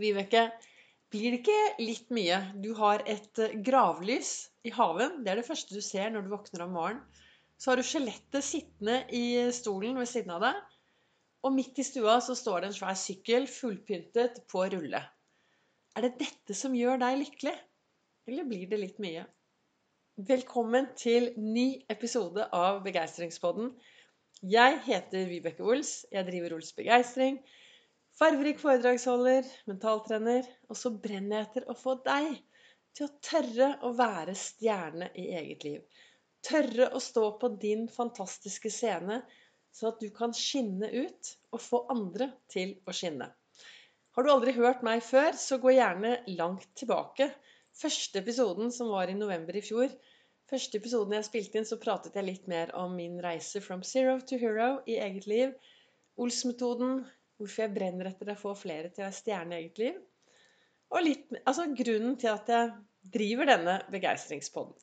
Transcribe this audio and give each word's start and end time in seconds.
Vibeke, 0.00 0.48
blir 1.14 1.30
det 1.30 1.42
ikke 1.42 1.84
litt 1.84 2.08
mye? 2.14 2.40
Du 2.58 2.72
har 2.78 3.04
et 3.06 3.38
eh, 3.42 3.56
gravlys 3.66 4.32
i 4.66 4.72
haven. 4.74 5.20
Det 5.22 5.30
er 5.30 5.40
det 5.40 5.46
første 5.46 5.76
du 5.76 5.84
ser 5.84 6.10
når 6.10 6.24
du 6.24 6.32
våkner 6.34 6.64
om 6.66 6.74
morgenen. 6.74 7.04
Så 7.54 7.70
har 7.70 7.78
du 7.78 7.86
skjelettet 7.86 8.42
sittende 8.42 8.96
i 9.14 9.52
stolen 9.54 9.94
ved 10.00 10.10
siden 10.10 10.34
av 10.34 10.42
deg. 10.42 10.58
Og 11.46 11.54
midt 11.54 11.78
i 11.78 11.86
stua 11.86 12.16
så 12.24 12.34
står 12.34 12.64
det 12.64 12.70
en 12.70 12.76
svær 12.80 12.98
sykkel 12.98 13.46
fullpyntet 13.50 14.42
på 14.50 14.64
rulle. 14.74 15.04
Er 15.94 16.06
det 16.06 16.16
dette 16.18 16.56
som 16.58 16.74
gjør 16.74 16.98
deg 17.04 17.20
lykkelig? 17.20 17.54
Eller 18.26 18.48
blir 18.48 18.66
det 18.70 18.80
litt 18.80 18.98
mye? 19.04 19.22
Velkommen 20.14 20.88
til 20.98 21.30
ny 21.38 21.84
episode 21.90 22.48
av 22.54 22.82
Begeistringspodden. 22.84 23.70
Jeg 24.42 24.80
heter 24.88 25.28
Vibeke 25.30 25.62
Ols. 25.62 26.00
Jeg 26.10 26.26
driver 26.26 26.56
Ols 26.56 26.74
Begeistring. 26.74 27.38
Farverik 28.18 28.60
foredragsholder, 28.62 29.46
mentaltrener. 29.66 30.46
Og 30.70 30.78
så 30.78 30.92
brenner 30.94 31.40
jeg 31.40 31.48
etter 31.48 31.70
å 31.70 31.74
få 31.78 31.96
deg 32.06 32.36
til 32.94 33.08
å 33.08 33.14
tørre 33.26 33.70
å 33.86 33.90
være 33.98 34.36
stjerne 34.38 35.08
i 35.18 35.30
eget 35.34 35.64
liv. 35.66 35.80
Tørre 36.44 36.90
å 36.94 37.00
stå 37.02 37.24
på 37.40 37.50
din 37.62 37.88
fantastiske 37.90 38.70
scene, 38.70 39.22
så 39.74 39.90
at 39.90 40.02
du 40.02 40.12
kan 40.14 40.34
skinne 40.36 40.90
ut 40.92 41.32
og 41.50 41.62
få 41.64 41.80
andre 41.90 42.28
til 42.52 42.76
å 42.86 42.94
skinne. 42.94 43.32
Har 44.14 44.22
du 44.22 44.30
aldri 44.30 44.54
hørt 44.54 44.84
meg 44.86 45.02
før, 45.02 45.32
så 45.34 45.58
gå 45.58 45.72
gjerne 45.74 46.20
langt 46.38 46.68
tilbake. 46.78 47.26
Første 47.74 48.20
episoden, 48.22 48.70
som 48.70 48.92
var 48.94 49.10
i 49.10 49.16
november 49.18 49.56
i 49.58 49.64
fjor, 49.64 49.90
første 50.50 50.78
episoden 50.78 51.16
jeg 51.16 51.26
spilte 51.26 51.58
inn, 51.58 51.66
så 51.66 51.80
pratet 51.82 52.14
jeg 52.14 52.28
litt 52.28 52.46
mer 52.52 52.70
om 52.78 52.94
min 52.94 53.18
reise 53.24 53.58
from 53.64 53.82
zero 53.82 54.20
to 54.22 54.38
hero 54.38 54.76
i 54.86 55.00
eget 55.02 55.26
liv. 55.26 55.56
Ols-metoden, 56.14 57.00
Hvorfor 57.38 57.64
jeg 57.64 57.74
brenner 57.74 58.10
etter 58.10 58.30
å 58.30 58.38
få 58.38 58.54
flere 58.58 58.90
til 58.94 59.06
å 59.06 59.14
stjerne 59.14 59.56
i 59.56 59.64
eget 59.64 59.80
liv. 59.82 60.00
Og 60.94 61.02
litt, 61.02 61.30
altså 61.42 61.66
grunnen 61.74 62.14
til 62.20 62.30
at 62.30 62.50
jeg 62.52 62.72
driver 63.14 63.50
denne 63.50 63.78
begeistringspodden. 63.92 64.76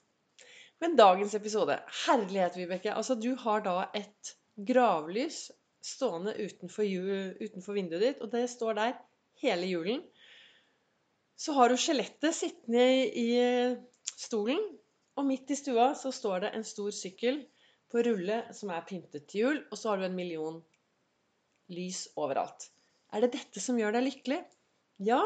Men 0.81 0.97
dagens 0.97 1.35
episode 1.37 1.77
Herlighet, 2.05 2.57
Vibeke. 2.57 2.93
Altså, 2.97 3.15
du 3.15 3.35
har 3.43 3.63
da 3.65 3.75
et 3.97 4.33
gravlys 4.67 5.45
stående 5.85 6.33
utenfor, 6.37 6.85
utenfor 7.41 7.77
vinduet 7.77 8.03
ditt, 8.03 8.21
og 8.21 8.33
det 8.33 8.47
står 8.49 8.77
der 8.77 8.97
hele 9.41 9.69
julen. 9.69 10.01
Så 11.37 11.55
har 11.57 11.71
du 11.71 11.77
skjelettet 11.79 12.37
sittende 12.37 12.83
i 13.17 13.29
stolen, 14.11 14.61
og 15.17 15.25
midt 15.27 15.53
i 15.53 15.57
stua 15.57 15.91
så 15.97 16.11
står 16.13 16.45
det 16.45 16.51
en 16.57 16.65
stor 16.65 16.91
sykkel 16.93 17.41
på 17.91 18.03
rulle 18.05 18.43
som 18.55 18.71
er 18.73 18.85
pyntet 18.87 19.25
til 19.29 19.45
jul, 19.45 19.63
og 19.69 19.77
så 19.77 19.91
har 19.91 20.01
du 20.01 20.07
en 20.07 20.17
million 20.17 20.61
lys 21.73 22.05
overalt. 22.19 22.69
Er 23.11 23.25
det 23.25 23.33
dette 23.35 23.63
som 23.63 23.79
gjør 23.79 23.97
deg 23.97 24.07
lykkelig? 24.07 24.39
Ja. 25.07 25.21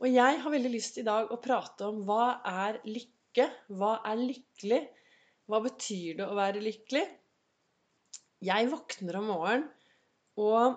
Og 0.00 0.08
jeg 0.12 0.40
har 0.42 0.52
veldig 0.52 0.72
lyst 0.72 0.98
i 1.00 1.06
dag 1.06 1.32
å 1.32 1.40
prate 1.42 1.88
om 1.88 2.02
hva 2.08 2.38
er 2.46 2.80
lykke? 2.84 3.48
Hva 3.76 3.98
er 4.08 4.20
lykkelig? 4.20 4.82
Hva 5.46 5.62
betyr 5.64 6.18
det 6.20 6.26
å 6.26 6.36
være 6.36 6.64
lykkelig? 6.64 7.04
Jeg 8.46 8.68
våkner 8.72 9.18
om 9.20 9.30
morgenen, 9.32 9.68
og 10.36 10.76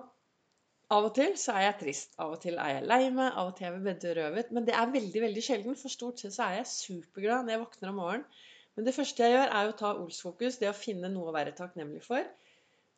av 0.96 1.06
og 1.06 1.12
til 1.14 1.36
så 1.38 1.54
er 1.58 1.66
jeg 1.68 1.80
trist. 1.84 2.16
Av 2.22 2.32
og 2.34 2.40
til 2.42 2.56
er 2.58 2.78
jeg 2.78 2.86
lei 2.90 3.02
meg, 3.14 3.34
av 3.34 3.52
og 3.52 3.58
til 3.58 3.68
er 3.68 3.76
jeg 3.76 3.86
bedrøvet. 3.88 4.54
Men 4.56 4.66
det 4.66 4.76
er 4.78 4.94
veldig 4.94 5.24
veldig 5.26 5.44
sjelden, 5.46 5.76
for 5.78 5.94
stort 5.94 6.22
sett 6.22 6.34
så 6.36 6.48
er 6.48 6.60
jeg 6.60 6.72
superglad 6.72 7.46
når 7.46 7.56
jeg 7.56 7.64
våkner 7.66 7.92
om 7.92 8.00
morgenen. 8.02 8.40
Men 8.78 8.88
det 8.88 8.96
første 8.96 9.26
jeg 9.26 9.36
gjør, 9.36 9.52
er 9.60 9.70
å 9.70 9.76
ta 9.82 9.92
Ols-fokus, 10.00 10.58
det 10.62 10.70
å 10.72 10.78
finne 10.78 11.12
noe 11.12 11.30
å 11.30 11.36
være 11.36 11.54
takknemlig 11.58 12.02
for. 12.06 12.24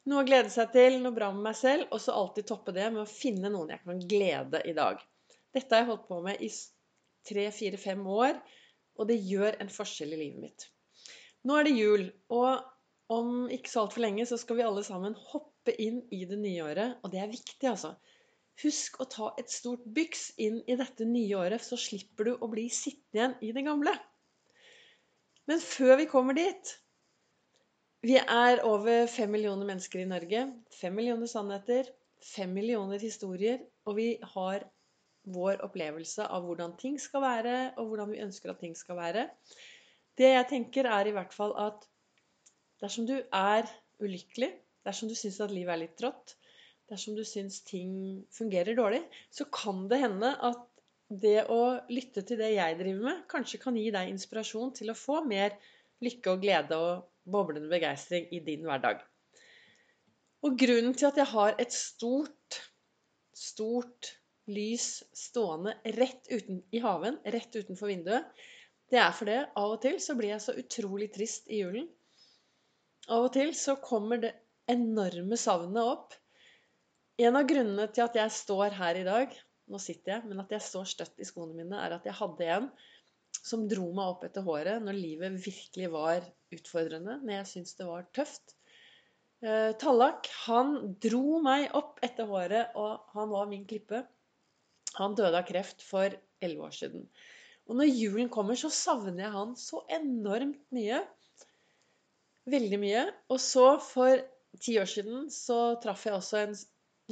Noe 0.09 0.23
å 0.23 0.25
glede 0.25 0.49
seg 0.49 0.71
til, 0.73 0.97
noe 1.01 1.13
bra 1.13 1.29
med 1.33 1.45
meg 1.45 1.57
selv, 1.59 1.85
og 1.93 2.01
så 2.01 2.15
alltid 2.17 2.47
toppe 2.49 2.73
det 2.73 2.87
med 2.89 3.03
å 3.03 3.09
finne 3.09 3.51
noen 3.53 3.75
jeg 3.75 3.83
kan 3.85 3.99
glede 4.09 4.63
i 4.65 4.73
dag. 4.77 5.01
Dette 5.53 5.75
har 5.75 5.83
jeg 5.83 5.91
holdt 5.91 6.07
på 6.07 6.17
med 6.25 6.41
i 6.41 6.49
tre, 7.27 7.45
fire, 7.53 7.77
fem 7.77 8.01
år, 8.09 8.39
og 8.97 9.09
det 9.11 9.19
gjør 9.21 9.59
en 9.61 9.69
forskjell 9.71 10.15
i 10.15 10.21
livet 10.23 10.41
mitt. 10.41 10.65
Nå 11.45 11.57
er 11.57 11.67
det 11.67 11.75
jul, 11.77 12.07
og 12.33 13.13
om 13.13 13.45
ikke 13.53 13.69
så 13.69 13.83
altfor 13.83 14.05
lenge 14.05 14.25
så 14.29 14.39
skal 14.41 14.57
vi 14.57 14.65
alle 14.65 14.83
sammen 14.87 15.17
hoppe 15.33 15.75
inn 15.83 16.01
i 16.13 16.23
det 16.29 16.39
nye 16.41 16.65
året, 16.65 16.97
og 17.03 17.13
det 17.13 17.21
er 17.21 17.31
viktig, 17.31 17.67
altså. 17.69 17.93
Husk 18.61 18.99
å 19.01 19.07
ta 19.09 19.31
et 19.41 19.53
stort 19.53 19.85
byks 19.95 20.31
inn 20.41 20.59
i 20.69 20.77
dette 20.79 21.05
nye 21.07 21.37
året, 21.39 21.61
så 21.65 21.77
slipper 21.79 22.29
du 22.29 22.33
å 22.35 22.49
bli 22.51 22.67
sittende 22.73 23.21
igjen 23.21 23.37
i 23.47 23.53
det 23.57 23.65
gamle. 23.69 23.93
Men 25.49 25.61
før 25.61 25.97
vi 26.01 26.09
kommer 26.09 26.37
dit, 26.37 26.73
vi 28.01 28.17
er 28.17 28.63
over 28.65 29.05
fem 29.11 29.29
millioner 29.29 29.67
mennesker 29.69 30.01
i 30.01 30.09
Norge. 30.09 30.45
Fem 30.73 30.95
millioner 30.97 31.29
sannheter, 31.29 31.89
fem 32.25 32.49
millioner 32.53 33.01
historier. 33.01 33.61
Og 33.85 33.97
vi 33.99 34.07
har 34.33 34.65
vår 35.29 35.61
opplevelse 35.67 36.25
av 36.25 36.47
hvordan 36.47 36.73
ting 36.81 36.97
skal 37.01 37.21
være, 37.21 37.55
og 37.77 37.91
hvordan 37.91 38.13
vi 38.15 38.23
ønsker 38.25 38.51
at 38.51 38.61
ting 38.63 38.73
skal 38.77 38.97
være. 38.97 39.27
Det 40.17 40.31
jeg 40.33 40.47
tenker, 40.49 40.89
er 40.89 41.07
i 41.07 41.13
hvert 41.13 41.33
fall 41.33 41.53
at 41.61 41.85
dersom 42.81 43.05
du 43.05 43.19
er 43.21 43.69
ulykkelig, 44.01 44.49
dersom 44.85 45.11
du 45.11 45.15
syns 45.17 45.37
at 45.45 45.53
livet 45.53 45.75
er 45.75 45.83
litt 45.83 45.93
trått, 45.99 46.35
dersom 46.89 47.15
du 47.15 47.21
syns 47.27 47.61
ting 47.67 47.93
fungerer 48.33 48.75
dårlig, 48.75 49.03
så 49.29 49.45
kan 49.53 49.85
det 49.91 50.01
hende 50.01 50.33
at 50.41 50.65
det 51.21 51.45
å 51.51 51.61
lytte 51.91 52.23
til 52.25 52.39
det 52.39 52.53
jeg 52.55 52.79
driver 52.79 53.05
med, 53.05 53.23
kanskje 53.31 53.61
kan 53.61 53.77
gi 53.77 53.89
deg 53.93 54.09
inspirasjon 54.09 54.73
til 54.73 54.91
å 54.91 54.97
få 54.97 55.21
mer 55.27 55.53
lykke 56.01 56.33
og 56.33 56.43
glede 56.43 56.77
og 56.81 57.10
boblende 57.23 57.69
begeistring 57.71 58.27
i 58.33 58.41
din 58.45 58.65
hverdag. 58.67 59.01
Og 60.41 60.57
grunnen 60.57 60.95
til 60.97 61.09
at 61.11 61.19
jeg 61.21 61.29
har 61.33 61.57
et 61.61 61.73
stort, 61.75 62.57
stort 63.37 64.15
lys 64.49 65.03
stående 65.15 65.75
rett 65.99 66.25
uten, 66.31 66.63
i 66.73 66.81
haven, 66.81 67.19
rett 67.35 67.53
utenfor 67.55 67.91
vinduet, 67.91 68.25
det 68.91 68.99
er 68.99 69.13
fordi 69.15 69.37
av 69.39 69.75
og 69.75 69.79
til 69.83 69.99
så 70.03 70.17
blir 70.17 70.33
jeg 70.33 70.43
så 70.43 70.55
utrolig 70.57 71.11
trist 71.13 71.45
i 71.47 71.61
julen. 71.61 71.85
Av 73.07 73.27
og 73.27 73.31
til 73.35 73.53
så 73.55 73.77
kommer 73.79 74.19
det 74.23 74.33
enorme 74.71 75.37
savnet 75.39 75.79
opp. 75.81 76.17
En 77.21 77.37
av 77.37 77.47
grunnene 77.47 77.87
til 77.93 78.03
at 78.03 78.17
jeg 78.17 78.35
står 78.35 78.75
her 78.75 78.99
i 78.99 79.05
dag, 79.07 79.37
nå 79.71 79.79
sitter 79.79 80.17
jeg, 80.17 80.27
men 80.27 80.41
at 80.43 80.51
jeg 80.51 80.65
står 80.65 80.89
støtt 80.89 81.21
i 81.21 81.27
skoene 81.27 81.55
mine, 81.55 81.77
er 81.79 81.95
at 81.95 82.07
jeg 82.07 82.17
hadde 82.17 82.49
en 82.57 82.67
som 83.41 83.63
dro 83.69 83.87
meg 83.95 84.11
opp 84.11 84.25
etter 84.27 84.43
håret 84.45 84.83
når 84.83 84.97
livet 84.97 85.37
virkelig 85.45 85.91
var 85.93 86.25
utfordrende, 86.55 87.19
men 87.23 87.37
jeg 87.39 87.49
syntes 87.49 87.77
det 87.79 87.87
var 87.87 88.07
tøft. 88.15 88.55
Eh, 89.41 89.71
Tallak 89.81 90.29
han 90.45 90.75
dro 91.01 91.39
meg 91.43 91.71
opp 91.77 92.01
etter 92.05 92.29
håret, 92.29 92.75
og 92.77 93.13
han 93.15 93.31
var 93.31 93.49
min 93.49 93.67
klippe. 93.69 94.03
Han 94.99 95.15
døde 95.17 95.39
av 95.39 95.47
kreft 95.47 95.81
for 95.85 96.13
elleve 96.43 96.67
år 96.67 96.75
siden. 96.75 97.07
Og 97.69 97.77
når 97.79 97.89
julen 97.89 98.29
kommer, 98.33 98.57
så 98.59 98.71
savner 98.73 99.23
jeg 99.23 99.33
han 99.33 99.55
så 99.57 99.81
enormt 99.95 100.61
mye. 100.75 100.99
Veldig 102.51 102.79
mye. 102.81 103.05
Og 103.31 103.39
så, 103.41 103.65
for 103.85 104.19
ti 104.59 104.75
år 104.81 104.89
siden, 104.89 105.29
så 105.31 105.77
traff 105.83 106.05
jeg 106.07 106.17
også 106.17 106.41
en, 106.41 106.55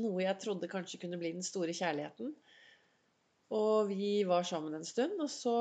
noe 0.04 0.26
jeg 0.26 0.40
trodde 0.42 0.72
kanskje 0.72 1.00
kunne 1.02 1.20
bli 1.22 1.32
den 1.38 1.46
store 1.46 1.76
kjærligheten. 1.76 2.34
Og 3.56 3.90
vi 3.90 4.20
var 4.30 4.46
sammen 4.46 4.76
en 4.78 4.86
stund, 4.86 5.16
og 5.24 5.32
så 5.34 5.56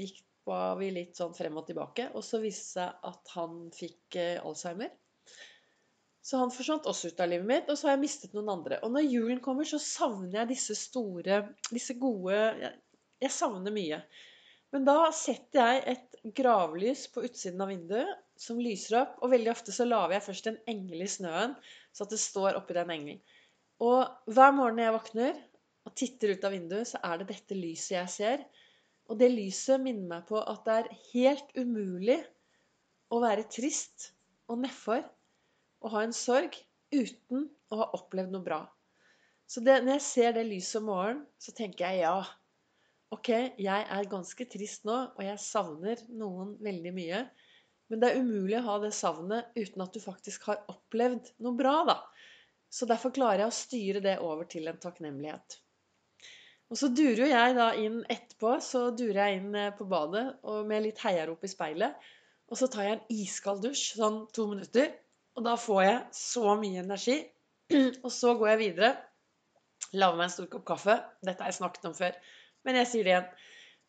gikk 0.00 0.22
var 0.48 0.76
vi 0.80 0.90
litt 0.94 1.16
sånn 1.18 1.34
frem 1.36 1.56
og 1.60 1.66
tilbake. 1.68 2.10
Og 2.14 2.24
så 2.26 2.40
viste 2.42 2.80
det 2.80 2.84
seg 2.84 3.08
at 3.10 3.34
han 3.36 3.58
fikk 3.74 4.18
eh, 4.20 4.44
Alzheimer. 4.44 4.92
Så 6.24 6.40
han 6.40 6.52
forsvant 6.54 6.86
også 6.88 7.10
ut 7.12 7.18
av 7.20 7.28
livet 7.28 7.48
mitt, 7.48 7.66
og 7.68 7.76
så 7.76 7.90
har 7.90 7.98
jeg 7.98 8.04
mistet 8.06 8.36
noen 8.36 8.48
andre. 8.54 8.78
Og 8.86 8.94
når 8.94 9.10
julen 9.10 9.42
kommer, 9.44 9.66
så 9.68 9.80
savner 9.82 10.38
jeg 10.40 10.54
disse 10.54 10.76
store, 10.78 11.42
disse 11.68 11.98
gode 12.00 12.38
Jeg, 12.38 12.70
jeg 13.26 13.34
savner 13.34 13.74
mye. 13.74 13.98
Men 14.72 14.86
da 14.88 15.10
setter 15.14 15.60
jeg 15.60 15.82
et 15.92 16.16
gravlys 16.34 17.04
på 17.12 17.26
utsiden 17.28 17.60
av 17.60 17.68
vinduet 17.70 18.40
som 18.40 18.58
lyser 18.58 19.02
opp. 19.02 19.18
Og 19.20 19.34
veldig 19.34 19.52
ofte 19.52 19.74
så 19.76 19.86
lager 19.86 20.16
jeg 20.16 20.26
først 20.30 20.48
en 20.50 20.60
engel 20.72 21.04
i 21.04 21.10
snøen, 21.12 21.54
så 21.92 22.06
at 22.06 22.14
det 22.16 22.22
står 22.22 22.56
oppi 22.58 22.76
den 22.78 22.94
engelen. 22.96 23.20
Og 23.84 24.32
hver 24.32 24.56
morgen 24.56 24.80
når 24.80 24.88
jeg 24.88 24.96
våkner 24.96 25.38
og 25.84 25.96
titter 26.00 26.32
ut 26.32 26.48
av 26.48 26.56
vinduet, 26.56 26.88
så 26.88 27.00
er 27.04 27.20
det 27.20 27.28
dette 27.30 27.58
lyset 27.58 27.98
jeg 27.98 28.12
ser. 28.16 28.44
Og 29.10 29.18
det 29.20 29.30
lyset 29.32 29.82
minner 29.82 30.06
meg 30.08 30.28
på 30.28 30.40
at 30.40 30.62
det 30.66 30.76
er 30.80 30.94
helt 31.12 31.50
umulig 31.58 32.20
å 33.12 33.20
være 33.22 33.46
trist 33.52 34.12
og 34.48 34.62
nedfor 34.62 35.04
og 35.84 35.92
ha 35.92 36.04
en 36.06 36.16
sorg 36.16 36.56
uten 36.94 37.48
å 37.72 37.80
ha 37.82 37.90
opplevd 37.98 38.32
noe 38.32 38.44
bra. 38.46 38.62
Så 39.46 39.60
det, 39.60 39.82
når 39.84 39.98
jeg 39.98 40.04
ser 40.06 40.36
det 40.36 40.46
lyset 40.48 40.80
om 40.80 40.88
morgenen, 40.88 41.24
så 41.36 41.52
tenker 41.56 41.84
jeg 41.84 42.04
ja. 42.06 42.16
Ok, 43.12 43.28
jeg 43.60 43.88
er 43.96 44.08
ganske 44.10 44.46
trist 44.50 44.86
nå, 44.88 44.96
og 45.14 45.20
jeg 45.22 45.42
savner 45.42 46.00
noen 46.16 46.54
veldig 46.64 46.92
mye. 46.96 47.20
Men 47.92 48.00
det 48.00 48.10
er 48.10 48.22
umulig 48.24 48.56
å 48.58 48.64
ha 48.70 48.78
det 48.82 48.94
savnet 48.96 49.52
uten 49.58 49.84
at 49.84 49.92
du 49.94 50.00
faktisk 50.00 50.48
har 50.48 50.64
opplevd 50.72 51.28
noe 51.44 51.58
bra, 51.58 51.76
da. 51.90 51.98
Så 52.72 52.88
derfor 52.90 53.12
klarer 53.14 53.44
jeg 53.44 53.52
å 53.52 53.58
styre 53.58 54.02
det 54.02 54.16
over 54.24 54.48
til 54.50 54.66
en 54.70 54.80
takknemlighet. 54.80 55.60
Og 56.74 56.78
så 56.80 56.88
durer 56.90 57.20
jo 57.22 57.26
jeg 57.30 57.54
da 57.54 57.68
inn 57.78 58.00
etterpå, 58.10 58.56
så 58.58 58.88
durer 58.98 59.20
jeg 59.20 59.38
inn 59.38 59.52
eh, 59.54 59.70
på 59.78 59.86
badet 59.86 60.24
og 60.42 60.64
med 60.66 60.82
litt 60.82 60.98
heiarop 61.04 61.44
i 61.46 61.50
speilet. 61.52 62.08
Og 62.50 62.58
så 62.58 62.66
tar 62.66 62.88
jeg 62.88 62.96
en 62.96 63.04
iskald 63.14 63.62
dusj, 63.62 63.92
sånn 63.94 64.24
to 64.34 64.48
minutter. 64.50 64.90
Og 65.38 65.46
da 65.46 65.54
får 65.58 65.82
jeg 65.84 66.00
så 66.18 66.56
mye 66.58 66.82
energi. 66.82 67.20
Og 68.04 68.10
så 68.12 68.34
går 68.38 68.50
jeg 68.52 68.60
videre. 68.64 68.90
lager 69.94 70.18
meg 70.18 70.26
en 70.26 70.34
stor 70.34 70.50
kopp 70.50 70.64
kaffe. 70.72 70.98
Dette 71.22 71.46
har 71.46 71.52
jeg 71.52 71.60
snakket 71.60 71.86
om 71.88 71.94
før. 71.94 72.18
Men 72.66 72.80
jeg 72.80 72.90
sier 72.90 73.06
det 73.06 73.14
igjen. 73.14 73.30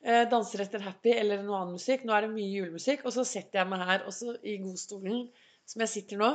Eh, 0.05 0.21
danser 0.29 0.61
etter 0.67 0.85
Happy 0.85 1.15
eller 1.17 1.41
noe 1.41 1.63
annen 1.63 1.79
musikk. 1.79 2.05
Nå 2.05 2.13
er 2.13 2.27
det 2.27 2.35
mye 2.35 2.53
julemusikk. 2.53 3.07
Og 3.09 3.17
så 3.17 3.25
setter 3.25 3.63
jeg 3.63 3.71
meg 3.73 3.81
her 3.89 4.05
også 4.05 4.37
i 4.45 4.59
godstolen 4.61 5.25
som 5.65 5.81
jeg 5.81 5.93
sitter 5.95 6.21
nå. 6.21 6.31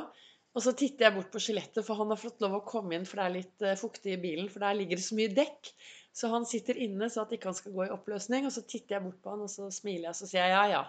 Og 0.51 0.67
så 0.67 0.75
titter 0.75 1.07
jeg 1.07 1.15
bort 1.15 1.31
på 1.31 1.41
skjelettet, 1.43 1.85
for 1.87 1.95
han 2.01 2.11
har 2.11 2.19
fått 2.19 2.43
lov 2.43 2.57
å 2.59 2.65
komme 2.67 2.97
inn, 2.97 3.05
for 3.07 3.21
det 3.21 3.27
er 3.27 3.35
litt 3.37 3.63
uh, 3.63 3.77
fuktig 3.79 4.17
i 4.17 4.23
bilen. 4.23 4.49
For 4.51 4.65
der 4.65 4.75
ligger 4.75 4.99
det 4.99 5.07
så 5.07 5.19
mye 5.19 5.31
dekk. 5.37 5.71
Så 6.13 6.29
han 6.33 6.47
sitter 6.49 6.79
inne 6.83 7.07
så 7.11 7.23
at 7.25 7.33
ikke 7.35 7.51
han 7.51 7.57
skal 7.57 7.75
gå 7.75 7.87
i 7.87 7.93
oppløsning. 7.95 8.47
Og 8.49 8.55
så 8.55 8.65
titter 8.67 8.97
jeg 8.97 9.07
bort 9.07 9.21
på 9.23 9.35
han, 9.35 9.45
og 9.47 9.53
så 9.53 9.69
smiler 9.75 10.09
jeg, 10.09 10.15
og 10.15 10.21
så 10.21 10.31
sier 10.31 10.47
jeg 10.49 10.55
ja, 10.57 10.63
ja. 10.75 10.85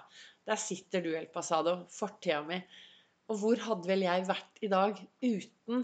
Der 0.49 0.59
sitter 0.59 1.03
du, 1.05 1.11
El 1.17 1.29
Pasado. 1.33 1.75
Fortida 1.93 2.41
mi. 2.45 2.61
Og 3.31 3.39
hvor 3.39 3.65
hadde 3.67 3.87
vel 3.87 4.05
jeg 4.07 4.27
vært 4.27 4.63
i 4.65 4.69
dag 4.71 4.97
uten 5.23 5.83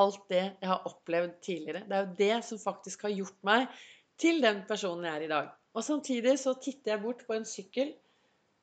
alt 0.00 0.22
det 0.30 0.44
jeg 0.44 0.68
har 0.70 0.86
opplevd 0.88 1.40
tidligere? 1.44 1.82
Det 1.88 1.96
er 1.96 2.04
jo 2.06 2.18
det 2.20 2.36
som 2.46 2.62
faktisk 2.62 3.04
har 3.08 3.16
gjort 3.16 3.40
meg 3.44 3.66
til 4.20 4.40
den 4.44 4.62
personen 4.68 5.08
jeg 5.08 5.18
er 5.18 5.26
i 5.26 5.32
dag. 5.32 5.50
Og 5.76 5.84
samtidig 5.86 6.36
så 6.40 6.54
titter 6.58 6.94
jeg 6.94 7.02
bort 7.02 7.26
på 7.26 7.36
en 7.36 7.46
sykkel, 7.46 7.92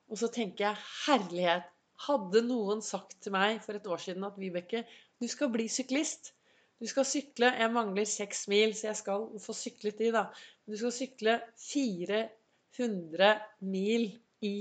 og 0.07 0.19
så 0.19 0.29
tenker 0.31 0.69
jeg 0.69 0.81
herlighet. 1.05 1.67
Hadde 2.07 2.43
noen 2.45 2.81
sagt 2.85 3.15
til 3.23 3.33
meg 3.33 3.61
for 3.63 3.77
et 3.77 3.87
år 3.89 4.01
siden 4.01 4.25
at 4.27 4.35
Vibeke, 4.37 4.83
du 5.17 5.25
skal 5.29 5.49
bli 5.53 5.65
syklist. 5.71 6.33
Du 6.77 6.85
skal 6.89 7.07
sykle 7.09 7.49
Jeg 7.57 7.73
mangler 7.73 8.05
seks 8.09 8.47
mil, 8.51 8.75
så 8.77 8.91
jeg 8.91 8.99
skal 9.01 9.27
få 9.41 9.55
syklet 9.57 9.97
de, 10.01 10.11
da. 10.13 10.27
Du 10.67 10.75
skal 10.77 10.93
sykle 10.93 11.39
400 11.63 13.31
mil 13.65 14.09
i 14.45 14.55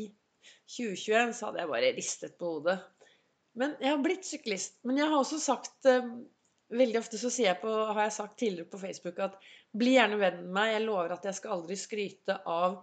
2021, 0.70 1.34
så 1.36 1.48
hadde 1.48 1.60
jeg 1.62 1.72
bare 1.72 1.92
ristet 1.96 2.38
på 2.40 2.56
hodet. 2.56 2.78
Men 3.56 3.76
jeg 3.80 3.92
har 3.92 4.02
blitt 4.04 4.26
syklist. 4.28 4.78
Men 4.84 5.00
jeg 5.00 5.10
har 5.10 5.18
også 5.18 5.40
sagt 5.42 5.88
eh, 5.90 6.08
Veldig 6.66 6.98
ofte 6.98 7.14
så 7.14 7.30
på, 7.60 7.72
har 7.94 8.00
jeg 8.02 8.12
sagt 8.16 8.40
tidligere 8.40 8.66
på 8.66 8.78
Facebook 8.80 9.20
at 9.22 9.36
bli 9.70 9.92
gjerne 9.94 10.16
venn 10.18 10.40
med 10.40 10.54
meg. 10.56 10.72
Jeg 10.72 10.82
lover 10.82 11.12
at 11.14 11.28
jeg 11.28 11.36
skal 11.38 11.52
aldri 11.54 11.76
skryte 11.78 12.40
av 12.42 12.80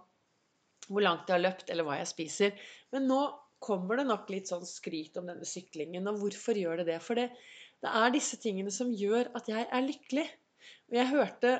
hvor 0.88 1.04
langt 1.04 1.28
jeg 1.28 1.34
har 1.36 1.42
løpt, 1.42 1.68
eller 1.68 1.84
hva 1.84 1.98
jeg 1.98 2.08
spiser. 2.08 2.62
Men 2.96 3.04
nå 3.10 3.18
kommer 3.60 4.00
det 4.00 4.06
nok 4.08 4.32
litt 4.32 4.48
sånn 4.48 4.64
skryt 4.64 5.20
om 5.20 5.28
denne 5.28 5.44
syklingen. 5.48 6.08
Og 6.08 6.22
hvorfor 6.22 6.56
gjør 6.56 6.80
det 6.80 6.88
det? 6.94 6.98
For 7.04 7.20
det, 7.20 7.28
det 7.84 7.92
er 8.00 8.12
disse 8.14 8.38
tingene 8.40 8.72
som 8.72 8.92
gjør 8.96 9.28
at 9.36 9.48
jeg 9.50 9.66
er 9.68 9.84
lykkelig. 9.84 10.26
Og 10.90 11.00
jeg 11.00 11.10
hørte 11.12 11.54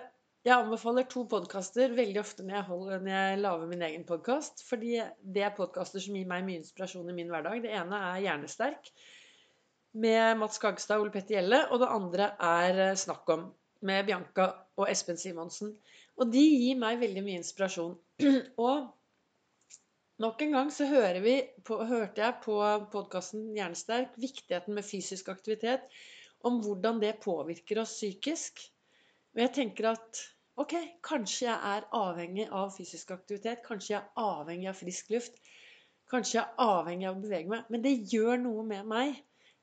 Jeg 0.44 0.60
anbefaler 0.60 1.06
to 1.08 1.22
podkaster 1.24 1.94
veldig 1.96 2.18
ofte 2.20 2.44
når 2.44 2.54
jeg, 2.58 2.64
holder, 2.68 2.98
når 3.00 3.12
jeg 3.14 3.38
lager 3.40 3.68
min 3.70 3.82
egen 3.86 4.02
podkast. 4.04 4.60
Fordi 4.68 4.98
det 5.34 5.44
er 5.44 5.54
podkaster 5.56 6.02
som 6.04 6.16
gir 6.18 6.26
meg 6.28 6.44
mye 6.44 6.60
inspirasjon 6.60 7.08
i 7.08 7.14
min 7.16 7.32
hverdag. 7.32 7.62
Det 7.64 7.70
ene 7.72 8.00
er 8.10 8.18
Hjernesterk 8.26 8.90
med 10.04 10.36
Mats 10.42 10.60
Gagstad 10.60 11.00
og 11.00 11.06
Ole 11.06 11.14
Petter 11.14 11.38
Gjelle. 11.38 11.62
Og 11.72 11.80
det 11.80 11.88
andre 11.96 12.28
er 12.44 12.80
eh, 12.90 12.98
Snakk 13.00 13.32
om 13.32 13.46
med 13.88 14.04
Bianca 14.04 14.50
og 14.76 14.90
Espen 14.90 15.20
Simonsen. 15.20 15.72
Og 16.20 16.28
de 16.32 16.44
gir 16.44 16.76
meg 16.80 17.00
veldig 17.00 17.24
mye 17.24 17.40
inspirasjon. 17.40 17.96
og 18.68 18.90
nok 20.24 20.44
en 20.44 20.58
gang 20.58 20.74
så 20.76 20.88
på, 21.64 21.80
hørte 21.88 22.20
jeg 22.20 22.40
på 22.44 22.60
podkasten 22.92 23.48
Hjernesterk 23.56 24.12
viktigheten 24.20 24.76
med 24.76 24.84
fysisk 24.84 25.32
aktivitet. 25.32 25.88
Om 26.44 26.60
hvordan 26.64 27.00
det 27.02 27.16
påvirker 27.24 27.80
oss 27.82 27.96
psykisk. 27.98 28.62
Og 29.34 29.44
jeg 29.44 29.54
tenker 29.56 29.90
at 29.94 30.22
ok, 30.60 30.74
kanskje 31.04 31.48
jeg 31.48 31.58
er 31.74 31.86
avhengig 31.96 32.48
av 32.52 32.72
fysisk 32.76 33.14
aktivitet. 33.16 33.64
Kanskje 33.66 33.96
jeg 33.96 34.02
er 34.02 34.26
avhengig 34.28 34.70
av 34.70 34.78
frisk 34.78 35.12
luft. 35.14 35.40
Kanskje 36.10 36.38
jeg 36.38 36.44
er 36.44 36.74
avhengig 36.78 37.08
av 37.08 37.16
å 37.16 37.24
bevege 37.24 37.50
meg. 37.50 37.70
Men 37.72 37.84
det 37.86 37.96
gjør 38.12 38.36
noe 38.44 38.66
med 38.68 38.90
meg 38.92 39.22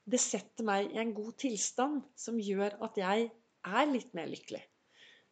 det 0.09 0.19
setter 0.21 0.65
meg 0.65 0.91
i 0.91 0.99
en 1.01 1.13
god 1.15 1.35
tilstand 1.41 2.01
som 2.17 2.39
gjør 2.41 2.77
at 2.85 2.97
jeg 2.99 3.29
er 3.29 3.89
litt 3.91 4.13
mer 4.17 4.29
lykkelig. 4.31 4.63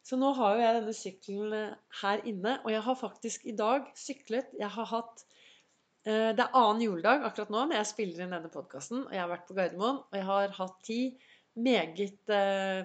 Så 0.06 0.18
nå 0.18 0.30
har 0.38 0.56
jo 0.56 0.63
jeg 0.63 0.75
denne 0.78 0.96
sykkelen 0.96 1.56
eh, 1.57 1.80
her 2.01 2.22
inne, 2.30 2.56
og 2.63 2.72
jeg 2.72 2.84
har 2.86 2.98
faktisk 2.98 3.46
i 3.50 3.56
dag 3.57 3.90
syklet 4.00 4.54
Jeg 4.57 4.69
har 4.74 4.88
hatt 4.90 5.25
eh, 6.07 6.31
Det 6.38 6.46
er 6.46 6.56
annen 6.56 6.86
juledag 6.86 7.25
akkurat 7.28 7.51
nå 7.54 7.66
når 7.66 7.81
jeg 7.81 7.90
spiller 7.92 8.24
inn 8.24 8.38
denne 8.38 8.51
podkasten, 8.54 9.04
og 9.07 9.13
jeg 9.13 9.22
har 9.22 9.31
vært 9.34 9.50
på 9.50 9.57
Gardermoen, 9.57 10.00
og 10.06 10.18
jeg 10.18 10.28
har 10.30 10.56
hatt 10.62 10.80
ti 10.88 11.01
meget 11.63 12.31
eh, 12.35 12.79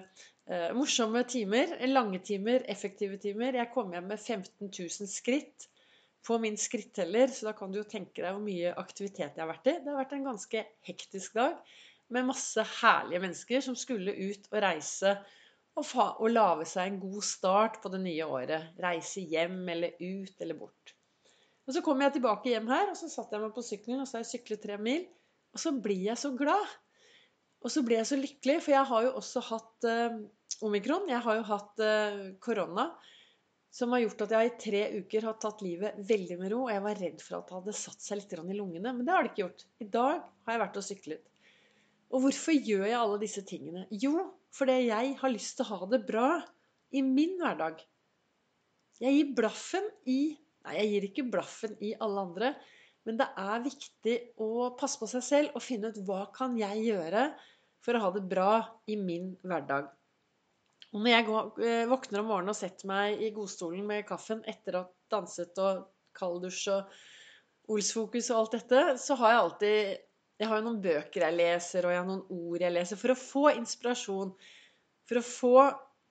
eh, 0.49 0.67
morsomme 0.77 1.23
timer. 1.29 1.73
Lange 1.87 2.19
timer, 2.25 2.65
effektive 2.71 3.17
timer. 3.21 3.57
Jeg 3.61 3.71
kom 3.73 3.93
hjem 3.95 4.11
med 4.13 4.19
15 4.19 4.69
000 4.69 5.09
skritt 5.11 5.69
på 6.25 6.37
min 6.41 6.57
skritteller, 6.57 7.29
så 7.29 7.51
da 7.51 7.53
kan 7.57 7.71
du 7.71 7.79
jo 7.79 7.87
tenke 7.89 8.23
deg 8.23 8.33
hvor 8.33 8.41
mye 8.41 8.73
aktivitet 8.81 9.35
jeg 9.35 9.43
har 9.43 9.51
vært 9.51 9.69
i. 9.69 9.77
Det 9.83 9.91
har 9.91 9.99
vært 10.01 10.15
en 10.17 10.29
ganske 10.31 10.63
hektisk 10.87 11.37
dag 11.37 11.59
med 12.13 12.27
masse 12.27 12.63
herlige 12.79 13.21
mennesker 13.21 13.63
som 13.65 13.77
skulle 13.77 14.13
ut 14.13 14.49
og 14.51 14.61
reise 14.65 15.15
og, 15.75 15.85
og 15.93 16.27
lage 16.31 16.67
seg 16.69 16.89
en 16.89 17.01
god 17.01 17.25
start 17.27 17.79
på 17.83 17.91
det 17.93 18.01
nye 18.03 18.25
året. 18.25 18.71
Reise 18.81 19.25
hjem 19.25 19.63
eller 19.73 19.97
ut 19.99 20.41
eller 20.41 20.57
bort. 20.59 20.95
Og 21.65 21.73
Så 21.73 21.81
kom 21.81 22.01
jeg 22.01 22.13
tilbake 22.13 22.51
hjem 22.51 22.67
her, 22.69 22.91
og 22.91 22.97
så 22.97 23.09
satte 23.09 23.35
jeg 23.35 23.41
meg 23.41 23.53
på 23.55 23.65
sykkelen 23.65 24.03
og 24.03 24.07
så 24.07 24.19
har 24.19 24.25
jeg 24.25 24.35
syklet 24.35 24.61
tre 24.61 24.77
mil. 24.77 25.05
Og 25.55 25.61
så 25.61 25.71
blir 25.81 26.03
jeg 26.11 26.19
så 26.21 26.33
glad. 26.37 26.73
Og 27.65 27.73
så 27.73 27.81
ble 27.81 27.97
jeg 27.97 28.09
så 28.11 28.17
lykkelig, 28.19 28.59
for 28.61 28.75
jeg 28.75 28.87
har 28.91 29.05
jo 29.07 29.11
også 29.19 29.41
hatt 29.47 29.87
eh, 29.89 30.17
omikron. 30.65 31.07
Jeg 31.09 31.21
har 31.25 31.39
jo 31.39 31.45
hatt 31.47 31.81
eh, 31.81 32.19
korona 32.43 32.91
som 33.75 33.91
har 33.91 34.05
gjort 34.05 34.21
at 34.23 34.33
jeg 34.35 34.47
i 34.47 34.57
tre 34.61 34.81
uker 35.01 35.25
har 35.27 35.39
tatt 35.41 35.63
livet 35.65 35.97
veldig 36.07 36.37
med 36.39 36.53
ro. 36.53 36.61
Og 36.67 36.71
jeg 36.71 36.83
var 36.85 37.01
redd 37.01 37.23
for 37.25 37.39
at 37.39 37.49
det 37.49 37.57
hadde 37.57 37.73
satt 37.75 38.05
seg 38.05 38.21
litt 38.21 38.35
i 38.37 38.55
lungene, 38.55 38.93
men 38.93 39.01
det 39.03 39.11
har 39.11 39.25
det 39.25 39.33
ikke 39.33 39.43
gjort. 39.43 39.65
I 39.83 39.87
dag 39.97 40.13
har 40.21 40.55
jeg 40.55 40.61
vært 40.61 40.79
og 40.79 40.85
syklet. 40.85 41.25
Og 42.13 42.23
hvorfor 42.23 42.55
gjør 42.55 42.85
jeg 42.85 42.99
alle 43.01 43.19
disse 43.25 43.43
tingene? 43.49 43.83
Jo, 43.91 44.13
fordi 44.55 44.77
jeg 44.85 45.17
har 45.19 45.33
lyst 45.33 45.57
til 45.57 45.65
å 45.65 45.81
ha 45.81 45.89
det 45.91 46.05
bra 46.07 46.29
i 46.95 47.01
min 47.03 47.35
hverdag. 47.41 47.81
Jeg 49.03 49.17
gir 49.17 49.35
blaffen 49.41 49.91
i 50.07 50.19
Nei, 50.65 50.79
jeg 50.79 50.89
gir 50.89 51.03
ikke 51.05 51.23
blaffen 51.29 51.75
i 51.85 51.91
alle 52.01 52.21
andre. 52.25 52.47
Men 53.05 53.19
det 53.19 53.27
er 53.37 53.59
viktig 53.61 54.15
å 54.41 54.71
passe 54.79 54.97
på 54.97 55.05
seg 55.11 55.21
selv 55.21 55.57
og 55.57 55.61
finne 55.61 55.91
ut 55.93 55.99
hva 56.07 56.23
kan 56.33 56.55
jeg 56.57 56.87
gjøre 56.87 57.27
for 57.85 57.97
å 57.97 58.01
ha 58.07 58.11
det 58.15 58.25
bra 58.27 58.51
i 58.89 58.97
min 58.97 59.33
hverdag. 59.45 59.91
Og 60.95 61.01
når 61.03 61.11
jeg 61.11 61.25
går, 61.27 61.49
våkner 61.91 62.21
om 62.21 62.29
morgenen 62.31 62.53
og 62.53 62.57
setter 62.57 62.89
meg 62.89 63.21
i 63.21 63.33
godstolen 63.35 63.85
med 63.87 64.07
kaffen 64.07 64.41
etter 64.49 64.77
å 64.77 64.85
ha 64.85 64.91
danset 65.11 65.59
og 65.61 65.85
kalddusj 66.17 66.69
og 66.73 66.95
Olsfokus 67.75 68.29
og 68.29 68.39
alt 68.39 68.55
dette, 68.59 68.81
så 69.01 69.17
har 69.17 69.31
jeg 69.31 69.43
alltid 69.43 69.77
Jeg 70.35 70.49
har 70.51 70.59
jo 70.59 70.65
noen 70.65 70.81
bøker 70.83 71.23
jeg 71.23 71.35
leser, 71.37 71.85
og 71.87 71.93
jeg 71.93 71.99
har 72.01 72.07
noen 72.09 72.25
ord 72.35 72.63
jeg 72.65 72.73
leser, 72.75 72.99
for 72.99 73.13
å 73.13 73.15
få 73.15 73.43
inspirasjon. 73.55 74.33
For 75.07 75.19
å 75.21 75.23
få 75.23 75.53